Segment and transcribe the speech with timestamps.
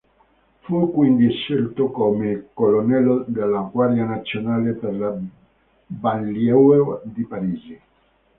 [0.61, 5.15] Fu quindi scelto come colonnello della Guardia Nazionale per la
[5.85, 7.79] "Banlieue" di Parigi.